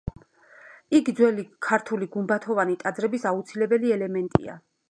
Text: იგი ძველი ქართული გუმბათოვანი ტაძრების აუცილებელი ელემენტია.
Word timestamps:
იგი 0.99 1.13
ძველი 1.19 1.45
ქართული 1.67 2.09
გუმბათოვანი 2.17 2.81
ტაძრების 2.85 3.29
აუცილებელი 3.33 3.97
ელემენტია. 3.99 4.61